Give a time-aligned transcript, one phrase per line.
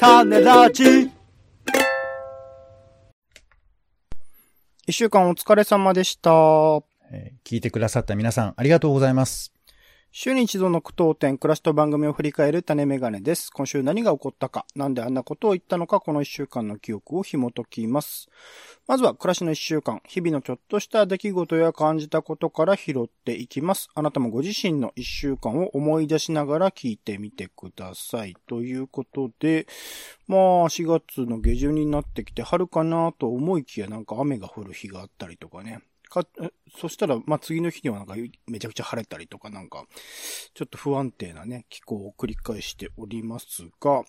[0.00, 1.10] 種ラジ
[4.86, 6.30] 一週間お疲れ様でした。
[7.12, 9.52] えー聞いてくださった皆さん、ありがとうございます。
[10.12, 13.48] 週に一度の苦闘点、暮らしと番組を振り返る種メガネです。
[13.52, 18.28] 今週何が起こったか、なんであんなことを言ったのか、この一週間の記憶を紐解きます。
[18.88, 23.88] まずは、暮らしの一週間、日々のちょっとした出来事や感じたことから拾っていきます。
[23.94, 28.36] あなたもご自身の一週間を思い出しながら聞いてみてください。
[28.48, 29.68] ということで、
[30.26, 35.82] まあ、4月の下旬になってきて春かなと思いきやなんか雨が降る日があったりとかね。
[36.10, 36.26] か、
[36.76, 38.14] そしたら、まあ、次の日にはなんか
[38.46, 39.86] めちゃくちゃ晴れたりとかなんか、
[40.54, 44.04] ちょっと不安定なね、気候を繰り返しておりますが、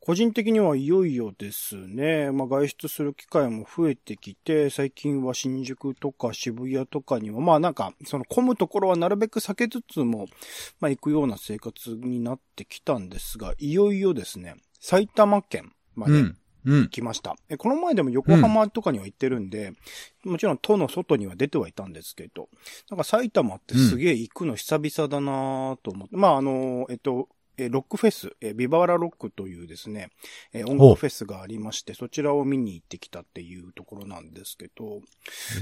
[0.00, 10.26] 個人的にはいよいよですね、まあ、外出する機会も増えてきて、最近は新宿とか渋谷とかにも、まあなんか、その混むところはなるべく避けつつも、
[10.80, 16.38] まあ行くような生活になってきたんですが、いよいよですね、埼玉県までうん。
[16.68, 16.88] うん。
[16.90, 17.34] 来ました。
[17.48, 19.72] えこの前でも横浜とかには行ってるんで、
[20.24, 22.48] もちろん都の外には出てはいたんですけど、
[22.90, 30.10] なんか埼玉ってすげえ行くの久々だなと思って、まああの、えっと、えロックフェス、えビバワラロックというですね、
[30.52, 35.00] え音楽フェスがありまして、そちらを見に行ってきたっていうところなんですけど、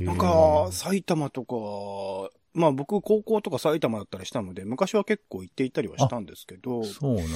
[0.00, 7.30] なんか、埼玉とか、まあ僕高校とか埼玉だったりしたので、昔は結構行っていたりはしたんですけど、そうなんだ。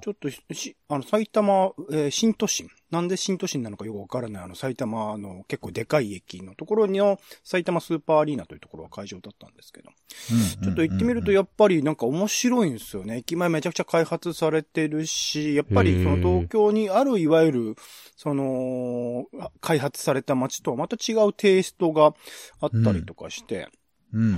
[0.00, 2.68] ちょっとし、しあの、埼玉、えー新都心。
[2.92, 9.90] なんで新都心なのかよくわからない、あの、埼玉の結構でかい駅のところの埼玉スーパーアリーナというところが会場だったんですけど。
[10.30, 13.16] うんちょっと行ってみるとやっぱりなんか面白いんですよね。
[13.16, 17.76] 駅前めちゃくちゃ開発されてるし、やっぱりその東京にあるいわゆる、
[18.14, 19.26] その、
[19.60, 22.14] 開発された街とはまた違うテイストが
[22.60, 23.81] あったりとかして、うん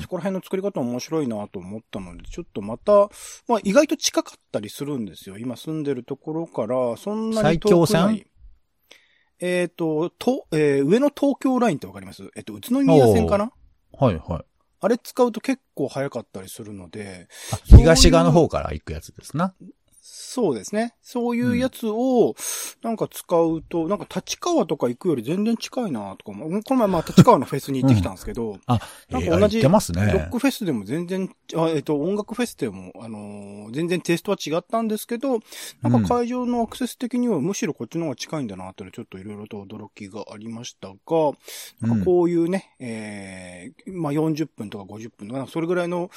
[0.01, 3.09] そこら辺の作り方面白いなと思ったので、ちょっとまた、
[3.49, 5.37] まあ意外と近かったりするんですよ。
[5.39, 8.27] 今住んでるところから、そんなに遠くない。
[9.41, 12.31] えっ、と、と、えー上の東京ラインってわかります？
[12.37, 13.51] えっ、と、宇都宮線かな？
[13.93, 14.45] はいはい。
[14.81, 19.55] あれ使うと結構早かったりするので、あ東側の方から行くやつですな。
[20.07, 20.95] そうですね。
[21.01, 22.35] そういうやつを、
[22.83, 28.79] なんか使うと、なんか立川とか行くより全然近いなとかも、この前まあ立川のフェスに行ってきたんですけど、あ、
[29.09, 29.63] なんえー行か同じ
[30.13, 30.29] ロッ。
[30.29, 35.41] クフェスでも全然、あえっ、と、音楽フェスでも、あのー全然テイストは違ったんですけど、
[35.81, 40.95] なんか会場のアクセス的にはむしろこっちの方が近いんだなっていうのはちょっといろいろと驚きがありましたが、
[41.81, 46.11] なんかこういうね、えーまあ40分とか50分とか、それぐらいの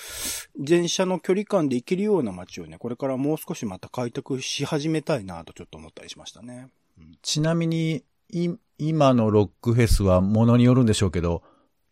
[0.58, 6.70] 電車の距離感で行けるような街をね、これからもう少しまた開拓し始めたいなとちょっと思ったりしましたね。
[6.98, 8.04] うんちなみに、
[8.78, 11.44] 今のロックフェスはものによるんでしょうけど、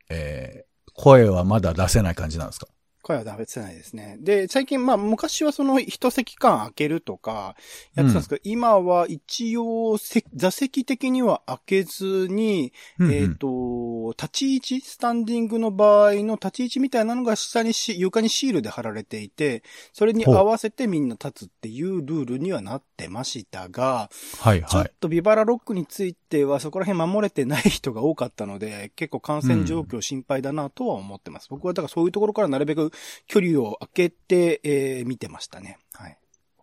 [0.10, 0.66] えー
[0.98, 2.68] 声はまだ出せない感じなんですか？
[3.06, 4.18] 声は食べてないですね。
[4.20, 7.56] で、最近、まあ、昔はその一席間開けるとか、
[7.94, 19.62] やってたんですけど、今は一応せ、座席的には開けずに、うんうんえっ、と、立ち位置、スタンディングの場合の立ち位置みたいなのが下にし、床にシールで貼られていて、
[19.94, 24.92] それに合わせてみんな立つっていうルールにはなってましたが、ちょっはいはい。
[25.00, 31.50] とビバラロックについてはそこら辺守れてない人が多かったので、結構感染状況心配だなとは思ってます。
[31.52, 32.92] 僕はだからそういうところからなるべく
[33.28, 35.80] 距離を空けて、えー見てましたね。
[35.94, 36.18] はい。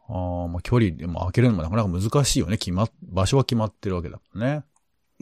[0.08, 2.58] ああ、まあ距離でも開けるのもなかなか難しいよね。
[2.58, 4.64] 決まっ、場所は決まってるわけだもんね。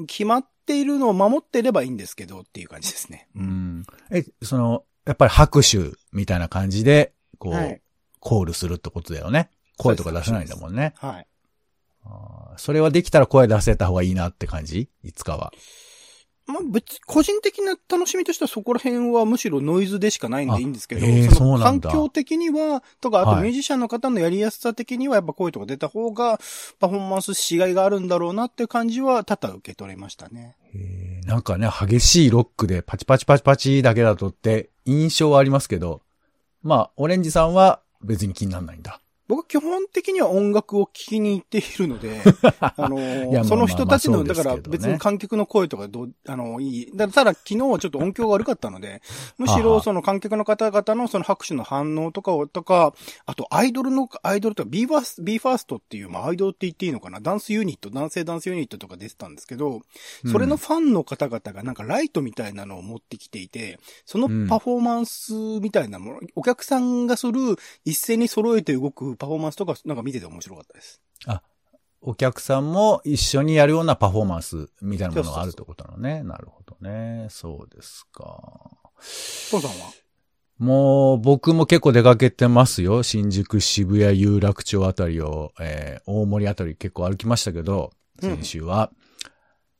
[0.06, 3.28] 決まっているのを守ってればいいんですけどっていう感じですね。
[3.34, 3.84] うん。
[4.10, 7.82] え、その、やっぱり拍手みたいな感じで、こう、はい
[8.22, 9.48] コールするってことだよね。
[9.78, 10.92] 声とか出せないんだもんね。
[10.98, 11.26] はい。
[12.04, 14.90] あーそれはできたら声出せた方がいいなって感じ？
[15.02, 15.50] いつかは。
[16.50, 26.38] まあ別、個人的な楽しみとしてはそこら辺はむしろノイズでしかないんでいいんですけど、あえーその環境的には、とか、あとはいミュージシャンの方のやりやすさ的にはやっぱ声とか出た方が
[26.78, 30.56] パフォーマンスしがいがあるんだろうなっていう感じは多々受け取れましたね。
[30.74, 36.02] えーなんかね、激しいロックでパチパチパチパチだけだとって印象はありますけど、
[36.62, 39.00] まあ、オレンジさんは別に気にならないんだ。
[39.30, 42.20] 僕基本的には音楽を聴きに行っているので、
[42.58, 46.90] あのーその人たちの、だから別に観客の声とかどう、あの、いい。
[46.96, 49.02] だただ昨日はちょっと音響が悪かったので、
[49.38, 52.92] むしろその観客の方々のその拍手の反応とかを、とか、
[53.24, 57.20] あとアイドルの、アイドルとか b ファース b ファーストっていう、まあアイドルって言っていいのかな？
[57.20, 59.82] ダンスユニット、男性ダンスユニットとか出てたんですけど、
[60.26, 67.40] それのファンの方々がなんかライトみたいなのを持ってきていて、そのパフォーマンスみたいなもの、お客さんがする
[67.84, 71.02] 一斉に揃えて動くパフォーマンスとか、なんか見てて面白かったです。
[72.00, 76.22] お客さんも一緒にやるようなパフォーマンスみたいなものがあるってことなのね。
[76.22, 77.26] なるほどね。
[77.28, 78.24] そうですか。
[79.50, 79.92] トンさんは？
[80.58, 83.02] もう僕も結構出かけてますよ。
[83.02, 88.90] 新宿、渋谷、有楽町あたりを、えー、大森あたり結構歩きましたけど、先週は。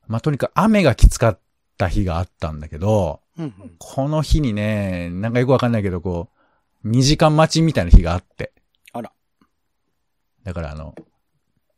[0.06, 1.40] まあ、とにかく雨がきつかっ
[1.78, 3.72] た日があったんだけど、うんうん。
[3.78, 6.28] この日にね、なんかよくわかんないけど、こ
[6.84, 8.52] う、2時間待ちみたいな日があって。
[10.44, 10.94] だからあの、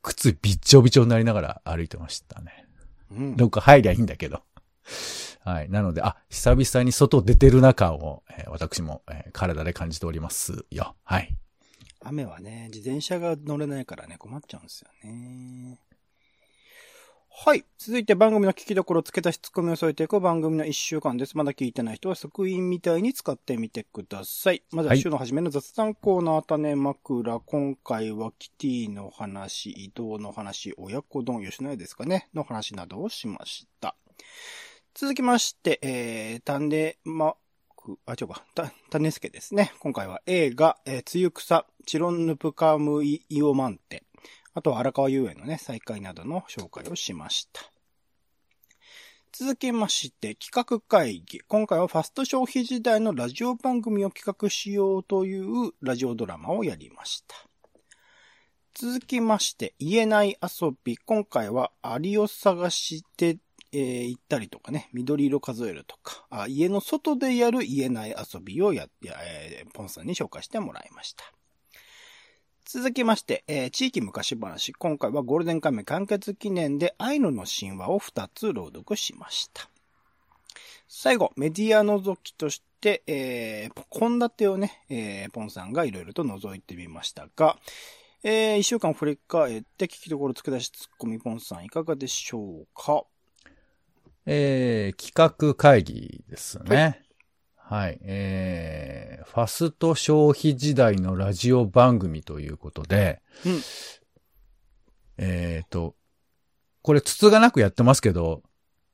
[0.02, 2.66] 靴びっちょびちょになりながら歩いてましたね。
[3.10, 4.42] うんどっか入りゃいいんだけど。
[5.44, 5.70] はい。
[5.70, 10.94] なので、あ、久々に外出てる中を、えー私も、えー体で感じておりますよ。
[11.04, 11.36] はい。
[12.04, 15.78] 雨はね、自転車が乗れないからね、困っちゃうんですよね。
[17.34, 17.64] はい。
[17.78, 21.36] 続いて番組の聞きどころ、付け足しツッコミを添えていく番組の一週間です。
[21.36, 24.62] まだ聞いてない人は即印みたいに使ってみてください。
[24.70, 27.40] まずははい週の初めの雑談コーナー、種枕。
[27.40, 33.96] 今回はキティの話、移動の話、親子丼、吉野家ですかね、の話などをしました。
[34.94, 37.34] 続きまして、えー、種ま、
[37.74, 39.72] くあ、違うか、た、種助ですね。
[39.80, 44.04] 今回は映画、えー、つゆくさ、チロンヌプカムイイオマンテ、
[44.54, 47.62] あとは荒川遊園のね、再開などの紹介をしました。
[49.32, 51.40] 続きまして、企画会議。
[51.40, 57.34] 今回はファスト消費時代のラジオ番組を企画しようというラジオドラマをやりました。
[58.74, 60.98] 続きまして、言えない遊び。
[60.98, 63.38] 今回はアリを探して、
[63.72, 71.24] えー行ったりとかね、緑色数えるとか、あ家の外でやる言えない遊びをや、やえーポンさんに紹介してもらいました。
[72.74, 74.72] 続きまして、えー地域昔話。
[74.72, 79.68] 今回はゴールデンカムイ完結記念でアイヌの神話を2つ朗読しました。
[80.88, 87.58] 最後、メディア覗きとして、えー、献立をね、えーポンさんがいろいろと覗いてみましたが、
[88.22, 93.04] えー、一週間振り返って聞きどころ付け出しツッコミポンさんいかがでしょうか？
[94.24, 97.01] えー、企画会議ですね。
[97.72, 97.98] はい。
[98.02, 103.60] えー、ファスト消費時代のラジオ番組ということで、うん
[105.16, 105.94] えーと、
[106.82, 108.42] これ、筒がなくやってますけど、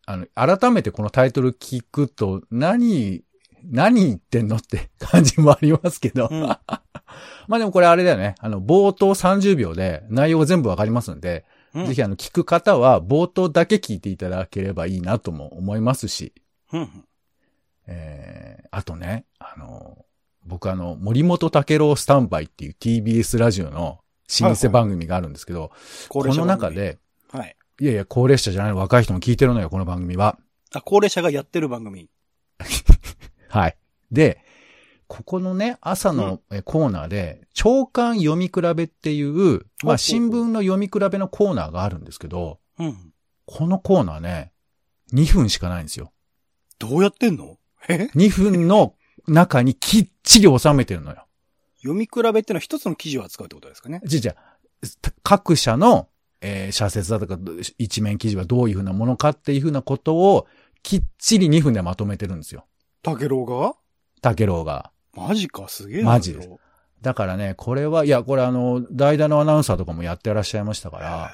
[0.06, 3.25] あの、改めてこのタイトル聞くと、何、
[3.64, 6.28] 何言ってんのって 感じもありますけど。
[6.31, 6.40] うん
[7.48, 8.36] まあでもこれあれだよね。
[8.38, 16.32] あの、冒頭30秒で内容全部わかりますんで、うんぜひあの、聞く方は冒頭だけ聞いていただければいいなとも思いますし、
[16.72, 17.07] うんうん。
[17.88, 20.05] えー、あとね、あの、
[20.46, 24.00] 僕あの、森本武郎スタンバイっていう TBS ラジオの
[24.40, 25.73] 老舗番組があるんですけど、
[26.08, 26.99] 高この番組中、で、
[27.31, 27.56] はい。
[27.81, 30.38] いやいや、高齢者じゃない若い人も聞いてるのよ、この番組は。
[30.75, 32.11] あ、高齢者がやってる番組。
[33.49, 33.76] はい。
[34.12, 34.44] で、
[35.06, 43.12] ここのね、朝のえコーナーで、長官読み比べっていう、まあ新聞の読み比べのコーナーがあるんですけど、うん。
[43.46, 44.52] このコーナーね、
[45.14, 46.12] 2分しかないんですよ。
[46.79, 47.58] どうやってんの？
[47.88, 48.94] え？2分の
[49.26, 51.25] 中にきっちり収めてるのよ。
[51.78, 54.00] 読み比べってのは一つの記事を扱うってことですかね。
[54.04, 54.36] じゃじゃ
[55.22, 56.08] 各社の、
[56.40, 57.38] えー、社説だとか
[57.78, 60.46] 一面記事はどういうふうなものかっていうふうなことを
[60.82, 62.66] きっちり2分でまとめてるんですよ。
[63.02, 63.75] 竹郎が
[64.20, 64.90] 竹郎が。
[65.14, 66.10] マジか、すげえな。
[66.10, 66.50] マジです
[67.00, 71.31] だからね、これは、いや、これあの、代打のアナウンサーとかもやってらっしゃいましたから、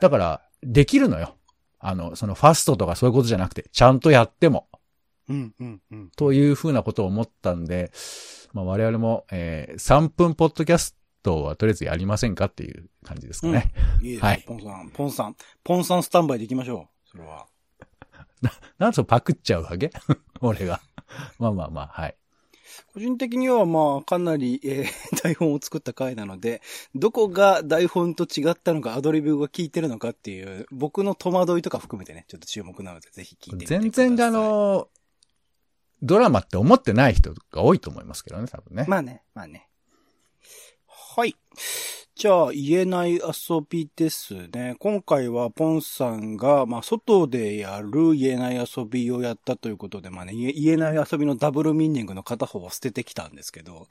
[0.00, 1.36] だから、できるのよ。
[1.78, 4.68] あの、そのファストとかそういうことじゃなくて、ちゃんとやっても、
[5.28, 6.10] うん、うん、うん。
[6.16, 7.92] というふうなことを思ったんで、
[8.52, 13.72] まあ我々も、えー、3分ポッドキャストはとりあえずやりませんかっていう感じですかね。
[14.02, 17.08] いいですよはいポンさん、ポンさん、ポンさんスタンバイで行きましょう。
[17.10, 17.46] それは。
[18.78, 19.90] なんでそうパクっちゃうわけ？
[20.40, 20.80] 俺が。
[21.38, 22.16] まあまあまあ、はい。
[22.94, 24.86] 個人的にはまあ、かなり、えー
[25.22, 26.62] 台本を作った回なので、
[26.94, 33.90] どこが台本と違ったのか、アドリブが効いてるのかっていう、僕の戸惑いとか含めてね、ちょっと注目なので、ぜひ聞いてみてください。
[33.90, 34.88] 全然あ、の、
[36.02, 38.84] ドラマって思ってない人が多いと思いますけどね、多分ね。
[38.88, 39.68] まあね、まあね。
[40.86, 41.36] はい。
[42.14, 43.20] じゃあ、言えない遊
[43.68, 44.76] びですね。
[44.78, 53.88] 今回はポンさんが、まあ、外でやる言えない遊びをやったということで、まあね、言えない遊びのダブルミーニングの片方を捨ててきたんですけど、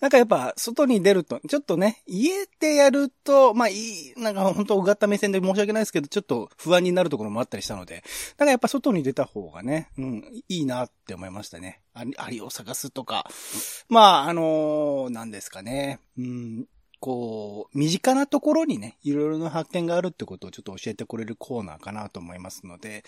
[0.00, 8.04] なんかやっぱ、外に出ると、ちょっとね、家でやると、まあいい、なんか本当うがった目線で申し訳ないですけど、ちょっと不安になるところもあったりしたので、
[8.36, 11.80] なんかやっぱ外に出た方がね、うん、いいなって思いましたね。
[11.94, 13.26] アリアリを探すとか、
[13.88, 16.00] まあ、あのーなんですかね。
[16.18, 16.66] うん、
[17.02, 23.02] こう、身近なところにね、いろいろな発見があるってことをちょっと教えてくれるコーナーかなと思いますので、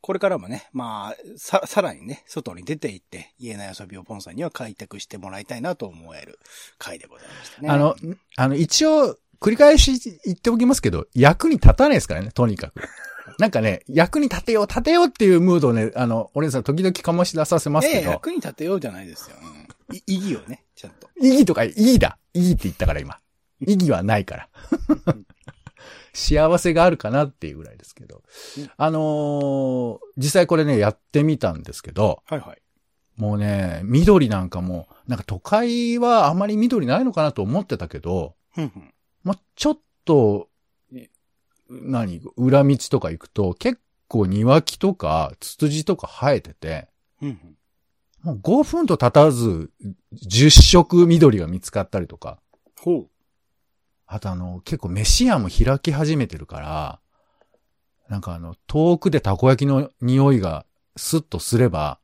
[0.00, 6.38] これからもね、まあ、さ、さらにね、外に出て行って、言えない遊びをポンさんには開拓してもらいたいなと思える
[6.78, 7.68] 回でございましたね。
[7.68, 7.94] あの、
[8.36, 12.80] あの、一応、繰り返し言っておきますけど、役に立たないですからね、とにかく。
[13.38, 19.36] なんかね、役に立てよう、立てようっていうムードをね、あの、俺さん時々醸し出させますええ、けど、役に立てようじゃないですよ。
[19.42, 21.08] うんい 意義をね、ちゃんと。
[21.20, 22.18] 意義とか、意義だ。
[22.32, 23.18] 意義って言ったから今。
[23.66, 24.48] 意義はないから。
[26.12, 28.22] 幸せがあるかなっていうぐらいですけど
[28.56, 28.70] うん。
[28.76, 32.62] あのー実際これね、やってみたんですけど、はいはい。
[33.16, 38.94] もうね、緑なんかも、なんか都会はあまり緑ないのかなと思ってたけど、ふんふん。
[39.22, 40.48] まあ、ちょっと、
[40.92, 41.06] い
[41.68, 47.56] 何、裏道とか行くと、結構庭木とか、ツツジとか生えてて、ふんふん。
[48.22, 49.70] もう5分と経たず、
[50.14, 52.38] 10色緑が見つかったりとか、
[52.80, 53.08] ほう。
[54.14, 57.00] あとあの、結構飯屋も開き始めてるから、
[58.08, 60.66] なんかあの、遠くでたこ焼きの匂いが
[60.96, 61.98] スッとすれば、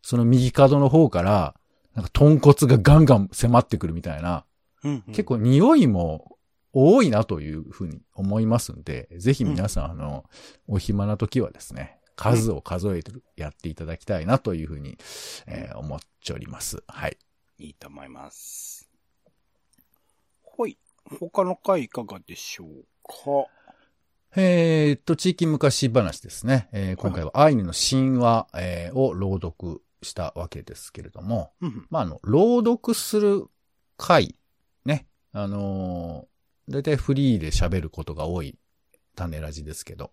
[0.00, 1.54] その右角の方から、
[1.94, 6.38] なんか豚骨がガンガン迫ってくるみたいな、ふんふん結構匂いも
[6.72, 10.24] 多いなというふうに思いますんで、ぜひ皆さん、あの、
[10.66, 14.96] お暇な時はですね、数を数えてやっていただきたいなというふうに、
[15.46, 16.82] えー思っております。
[16.86, 17.18] はい。
[17.58, 18.88] いいと思います。
[20.42, 20.78] ほい。
[21.20, 22.68] 他の回いかがでしょう
[23.02, 23.48] か？
[24.34, 26.68] えーっと、地域昔話ですね。
[26.72, 31.52] えー今回はアイヌの神話、えーを朗読したわけですけれども。
[31.88, 33.46] まあ、あの、朗読する
[33.96, 34.36] 回、
[34.84, 35.06] ね。
[35.32, 38.58] あのー、だいたいフリーで喋ることが多い
[39.14, 40.10] 種ラジですけど、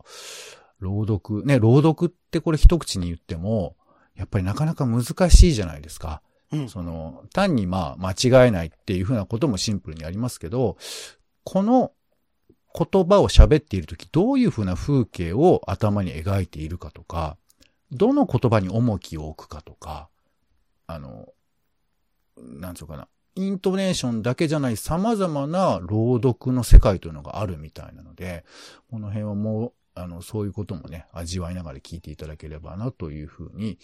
[0.80, 3.76] 朗読、ね、朗読ってこれ一口に言っても、
[4.16, 6.22] やっぱりなかなか難しいじゃないですか。
[6.68, 10.78] その、単にまあ、間違えないっていうふうなこともシンプルにありますけど、
[11.44, 11.92] この
[12.74, 17.38] 言葉を喋っているとき、どういうふうな風景を頭に描いているかとか、
[17.92, 20.10] どの言葉に重きを置くかとか、
[20.88, 21.28] あの、
[22.38, 28.44] なんつうかな、イントネーションだけじゃない様々な朗読の世界というのがあるみたいなので、
[28.90, 33.78] この辺はもう、あの、そういうこともね、味わいながら聞いていただければなというふうに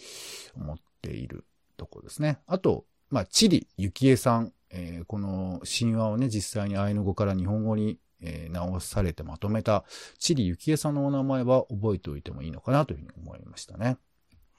[0.56, 1.44] 思っている
[1.80, 2.38] とこですね。
[2.46, 9.84] あと、まあ、チリ・ユキエさん、えーこの神話をね、実際にアイヌ語から日本語に、えー直されてまとめた、
[10.18, 13.96] チリ・ユキエさんのお名前は覚えておいてもいいのかなというふうに思いましたね。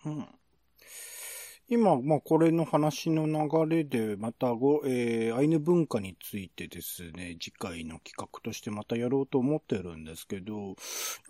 [0.06, 0.28] うん
[1.74, 10.76] 今、まあ、これの話の流れで、またご、えー、アイヌ文化についてですね、次回の企画としてまたやろうと思ってるんですけど、やっ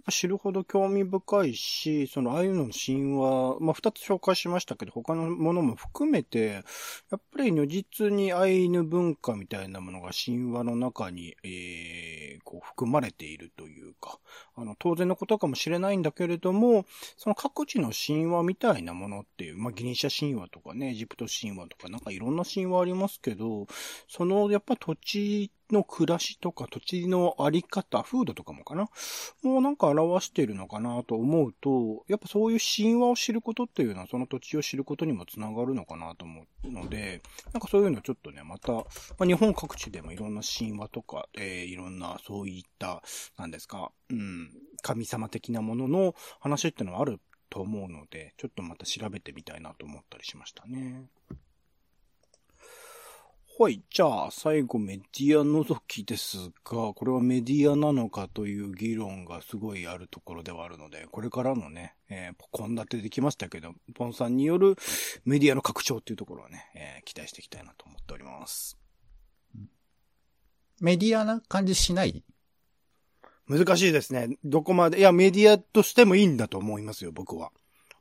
[0.04, 6.64] ぱ知るほど興味深いし、そのアイヌの神話、まあ、二つ紹介しましたけど、他のものも含めて、
[7.12, 14.18] やっぱり如実にアイヌ文化みたいなものが神話の中に、えー、こう含まれているというか、
[14.56, 23.68] あの、当然のことかもしれないんだけれども、その各地の神話みたいなものっていう、まあ、ギリシャ神話神話とかね、エジプト神話とか、なんかいろんな神話ありますけど、
[24.08, 28.90] その、やっぱ土地の暮らしとか、土地のあり方、風土とかもかな
[29.44, 37.22] もうなんか表してるのかなと思うと、やっぱそういう神話を知ることっていうのは、その土地を知ることにもつながるのかなと思うので、
[37.54, 38.86] なんかそういうのちょっとね、また、ま
[39.22, 43.02] あ、日本各地でもいろんな神話とか、えーいろんなそういった、
[43.38, 47.20] なんですか、うん、神様的なものの話っていうのはある
[47.52, 51.04] と思うので、ちょっとまた調べてみたいなと思ったりしましたね。
[53.60, 53.84] はい。
[53.92, 64.78] じゃあ、最後メディア覗きですが、これはメディアなのかという議論がすごいあるところではあるので、これからのね、えー、ポン立てできましたけど、ポンさんによる
[65.26, 68.78] メディアの拡張っていうところはね、えー期待していきたいなと思っております。
[70.80, 72.24] メディアな感じしない
[73.48, 74.38] 難しいですね。
[74.44, 77.52] どこまで、いや、メディアとしてもいいんだと思いますよ、僕は。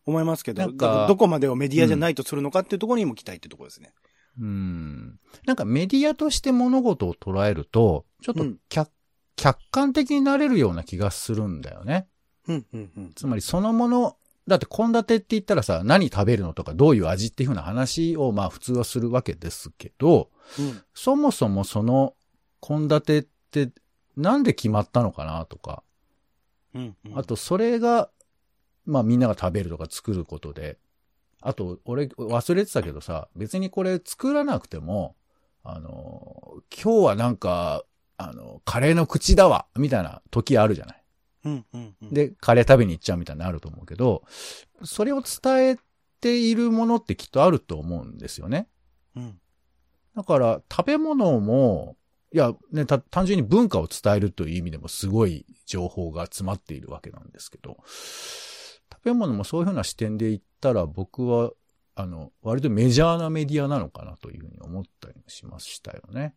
[0.06, 3.92] 思いますけど、なんかどこまでをメディアじゃないとするのかっていうところにも期待ってところですね。
[4.38, 5.18] うん。
[5.46, 8.90] なんかメディアとして物事を捉えると、ちょっとうん客,、
[9.36, 12.06] 客観的になれるような気がするんだよね。
[12.48, 13.12] うん、うん、うん。
[13.14, 14.16] つまりそのもの、
[14.46, 20.82] だって献立って言ったらさ、何食べるのとかどういう味っていう風な話をまあ普通はするわけですけど、うん。
[20.94, 22.14] そもそもその
[22.60, 23.70] 献立って
[24.16, 25.82] なんで決まったのかなとか、
[26.74, 27.18] うん、うん。
[27.18, 28.10] あとそれが、
[28.84, 30.78] まあみんなが食べるとか作ることで、
[31.40, 35.16] あと俺忘れてたけどさ、別にこれ作らなくても、
[35.62, 37.84] あの、今日はなんか、
[38.16, 41.04] あの、カレーの口だわみたいな時あるじゃない。
[41.44, 44.22] うん、うん、うん。、で、カレー食べに行っちゃうみたいになると思うけど、
[44.84, 45.78] それを伝え
[46.20, 48.68] ているものってきっとあると思うんですよね。
[49.16, 49.40] うん。
[50.14, 51.96] だから、食べ物も、
[52.32, 57.78] いや、ね、た単純に文化を伝えるという意味でもすごい情報が詰まっているわけなんですけど、
[58.92, 61.50] 食べ物もそういうふうな視点で言ったら僕は、
[61.96, 66.34] あの、割とメジャーなメディアなのかなというふうに思ったりもしましたよね。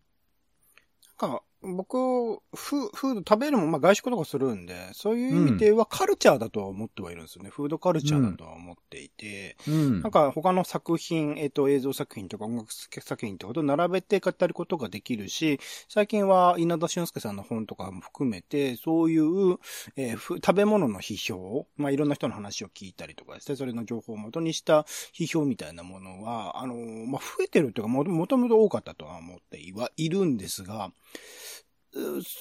[1.22, 7.50] なんか、僕、フフード食べるも、まあ外食とかするんで、そういう意味ではカルチャーだとは思ってはいるんですよね。
[7.50, 10.12] フードカルチャーだとは思っていて、うんなん。
[10.12, 19.58] か他の作品、えっ、と映像作品とか音楽作品とかと並べて語ることができるし、最近は稲田俊介さんの本とかも含めて、そういう、
[19.96, 24.82] えーふ食べ物の批評、まあいろんな人の話を聞いたりとかして、それの情報を元にした
[25.18, 30.92] 批評みたいなものは、あのーまあ増えてるというか、ももともと多かったとは思ってはいるんですが、う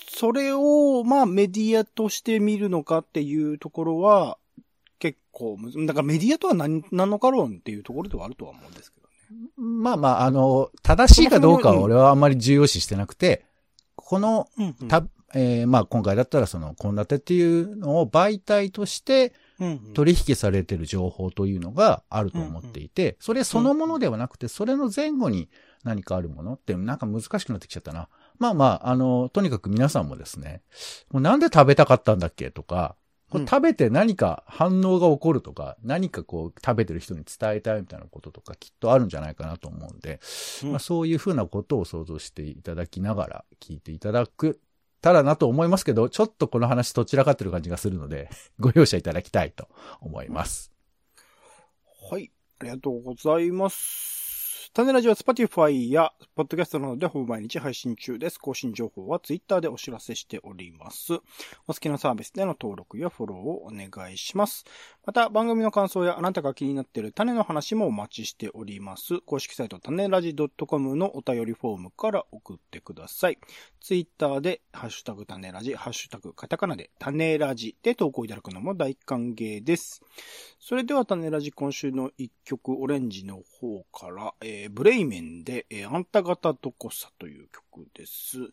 [0.08, 4.38] それを、まあ、メディアとして見るのかっていうところは、
[4.98, 9.12] 結構だからメディアとは何なのか論っていうところではあるとは思うんですけどね。
[9.56, 13.44] まあまあ、あの、正しいかどうかは俺はあんまり重要視してなくて、
[13.96, 15.04] この、うんうんた、
[15.34, 19.32] えーまあ今回だったらその、献立っていうのを媒体として
[19.94, 25.48] 取引されてる情報というのがあると思っていて、それそのものではなくて、それの前後に
[25.84, 28.08] 何かあるものってなんか難しくなってきちゃったな。
[28.42, 30.62] まあまあ、あの、とにかく皆さんもですね、
[31.10, 32.50] もうなんで食べたかったんだっけ？
[32.50, 32.96] とか、
[33.30, 40.20] これうん食べて何か反応が起こるとか、何かこう食べてる人に伝えたいみたいなこととかきっとあるんじゃないかなと思うんで、
[40.64, 44.60] うんまあ、そういうふうなことを想像していただきながら聞いていただく
[45.00, 49.68] たらなと思いますけど、ちょっとこの話どちらかってる感じがするので、 ご容赦いただきたいと
[50.00, 50.72] 思います。
[52.10, 52.30] はい。
[52.60, 54.21] ありがとうございます。
[54.74, 58.38] 種ラジオは Spotify や Podcast などでほぼ毎日配信中です。
[58.38, 61.12] 更新情報は Twitter でお知らせしております。
[61.68, 64.64] お好きなサービスでの登録やフォローをお願いします。
[65.04, 69.18] また、番組の感想やあなたが気になっている種の話もお待ちしております。
[69.22, 73.38] 公式サイト種ラジ .com のお便りフォームから送ってください。
[73.80, 80.02] Twitter で、ハッシュタグ種ラジ、ハッシュタグカタカナで種ラジで投稿いただくのも大歓迎です。
[80.60, 88.38] それでは種ラジ今週の一曲オレンジの方から、えーブレイメンで、えーあんた方どこさという曲です。
[88.38, 88.50] うん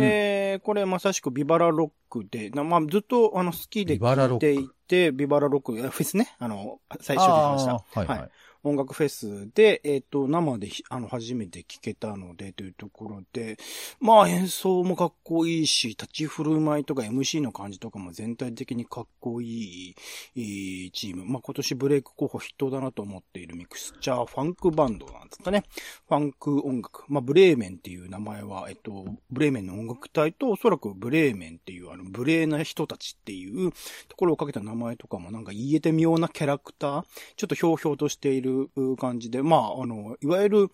[0.00, 7.72] えーこれまさしくビバラロックで、なまあ、ずっとあの好きでビバラロック聴いていて、ビバラロック、えフェスね、あの、最初に話した。
[7.72, 8.18] はいはい。
[8.20, 8.30] はい
[8.64, 13.56] 音楽フェスで、えっ、と、生で、あの、初めて聴けたので、というところで、
[14.00, 19.94] まあ演奏もかっこいいし、立ち振る舞いとか MC の感じとかも全体的にかっこいい、
[20.34, 21.24] いいチーム。
[21.24, 25.64] まあ今年ブレイク候補筆頭だなと思っているミクスチャーファンクバンドなんですかね。
[26.08, 27.04] ファンク音楽。
[27.08, 33.72] まあブレーメンっていう名前は、えっと、ブレーメンの音楽隊とおそらくブレーメンっていうあの、無礼な人たちっていう
[34.08, 37.04] ところをかけた名前とかもなんか言えて妙なキャラクター
[37.36, 40.68] ちょっとひょうひょうとしているう感じで、まあ、あの、いわゆる、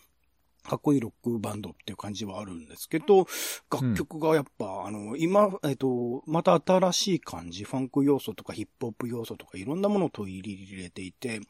[0.69, 3.27] かっこいいロックバンドっていう感じはあるんですけど、
[3.71, 11.41] 楽曲がやっぱ、あの、今、えっと、また新しい感じ、ファンク要素とかヒップホップ要素とかいろんなものを取り入れていて、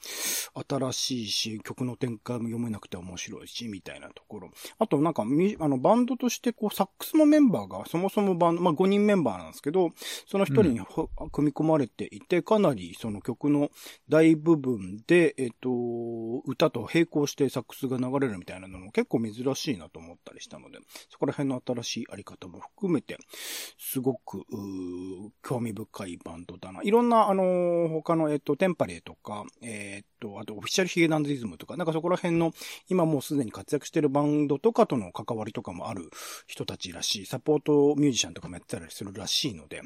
[0.68, 4.50] 新しいし、曲の展開も読めなくて面白いし、みたいなところ。
[4.78, 9.92] あとなんか、みあの、バンドとして、こう、サックスのメンバーが、そもそもバンド、まあ、5人メンバーなんですけど、
[10.26, 13.70] その一人にほ、組み込まれていて、かなりその曲の
[14.08, 15.70] 大部分で、えっ、と、
[16.46, 20.78] 歌と並行してサックスが流れるみたいなのも結結構珍しいなと思ったりしたので、
[21.10, 23.18] そこら辺の新しいあり方も含めて、
[23.78, 24.44] すごく、
[25.42, 26.82] 興味深いバンドだな。
[26.82, 32.52] いろんな、あのー他の、えっ、と、テンパレーとか、えっ、と、あと、オフィシャルヒゲダンディズムとか、なんかそこら辺の、
[32.88, 36.10] 今もうすでに活躍してるバンドとかとの関わりとかもある
[36.46, 39.82] 人たちらしい、サポートミュージシャンとかもやってたりするらしいので、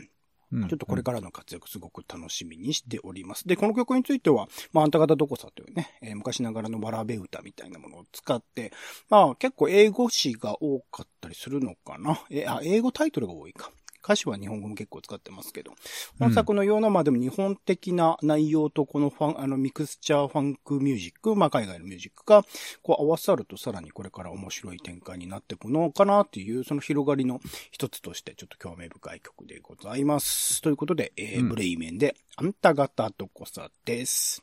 [0.51, 3.47] ちょっとこれからの活躍すごく楽しみにしております。
[3.47, 8.73] で、この曲については、まあ、あんた方どこさというね、えー昔ながらのわらべ歌みたいなものを使って、
[9.09, 12.21] まあ、結構英語詞が多かったりするのかな。
[12.31, 13.71] えあ、英語タイトルが多いか。
[14.03, 15.73] 歌詞は日本語も結構使ってますけど、
[16.19, 22.45] 本作のような、まあでも日本的な内容とこのファン、あのミクスチャーファンクミュージック、まあ海外のミュージックが、
[22.83, 30.63] こう合わさるとさらにこれから面白い展開になっていくのかなっていう、その広がりの一つとしてちょっと興味深い曲でございます。
[30.63, 34.43] ということで、えーうんブレイメンで、あんた方どこさです。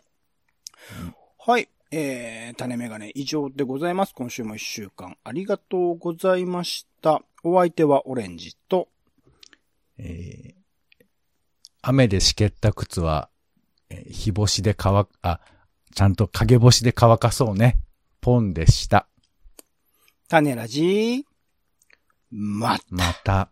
[1.38, 1.70] はい。
[1.92, 4.14] えー、種メガネ以上でございます。
[4.16, 7.22] 今週も一週間ありがとうございました。
[7.44, 8.90] お相手はオレンジと、
[9.98, 10.56] えー
[11.88, 13.30] 雨でしけった靴は、
[13.92, 15.40] えー日干しで乾く、あ、
[15.94, 17.78] ちゃんと影干しで乾かそうね。
[18.22, 19.08] ポンでした。
[20.28, 21.26] 種ラジ
[22.32, 23.50] ままた。